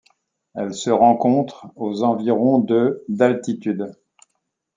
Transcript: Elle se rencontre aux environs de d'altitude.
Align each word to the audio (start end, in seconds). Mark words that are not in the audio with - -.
Elle 0.55 0.73
se 0.73 0.89
rencontre 0.89 1.67
aux 1.75 2.01
environs 2.01 2.57
de 2.57 3.05
d'altitude. 3.07 3.91